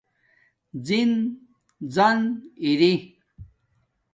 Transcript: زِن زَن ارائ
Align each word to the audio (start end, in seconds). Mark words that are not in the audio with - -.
زِن 0.85 1.11
زَن 1.95 2.19
ارائ 2.67 2.95